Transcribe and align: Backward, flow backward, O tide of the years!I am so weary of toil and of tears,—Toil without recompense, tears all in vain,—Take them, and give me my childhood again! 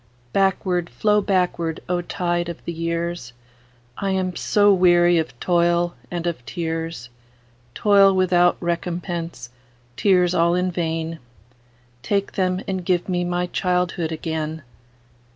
Backward, 0.33 0.89
flow 0.89 1.21
backward, 1.21 1.79
O 1.87 2.01
tide 2.01 2.49
of 2.49 2.65
the 2.65 2.71
years!I 2.73 4.09
am 4.09 4.35
so 4.35 4.73
weary 4.73 5.19
of 5.19 5.39
toil 5.39 5.93
and 6.09 6.25
of 6.25 6.43
tears,—Toil 6.43 8.11
without 8.11 8.57
recompense, 8.59 9.51
tears 9.95 10.33
all 10.33 10.55
in 10.55 10.71
vain,—Take 10.71 12.31
them, 12.31 12.61
and 12.67 12.83
give 12.83 13.07
me 13.07 13.23
my 13.23 13.45
childhood 13.45 14.11
again! 14.11 14.63